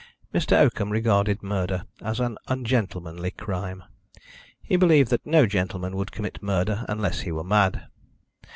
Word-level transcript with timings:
Mr. 0.33 0.53
Oakham 0.57 0.89
regarded 0.91 1.43
murder 1.43 1.83
as 2.01 2.19
an 2.19 2.35
ungentlemanly 2.47 3.29
crime. 3.29 3.83
He 4.63 4.75
believed 4.75 5.11
that 5.11 5.27
no 5.27 5.45
gentleman 5.45 5.95
would 5.95 6.11
commit 6.11 6.41
murder 6.41 6.85
unless 6.89 7.19
he 7.19 7.31
were 7.31 7.43
mad. 7.43 7.85